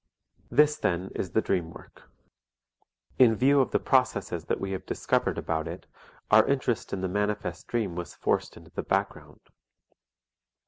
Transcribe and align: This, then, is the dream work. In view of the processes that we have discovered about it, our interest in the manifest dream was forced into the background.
This, 0.49 0.77
then, 0.77 1.11
is 1.13 1.33
the 1.33 1.43
dream 1.43 1.69
work. 1.69 2.09
In 3.19 3.35
view 3.35 3.59
of 3.61 3.69
the 3.69 3.77
processes 3.77 4.45
that 4.45 4.59
we 4.59 4.71
have 4.71 4.83
discovered 4.87 5.37
about 5.37 5.67
it, 5.67 5.85
our 6.31 6.43
interest 6.47 6.91
in 6.91 7.01
the 7.01 7.07
manifest 7.07 7.67
dream 7.67 7.93
was 7.95 8.15
forced 8.15 8.57
into 8.57 8.71
the 8.71 8.81
background. 8.81 9.41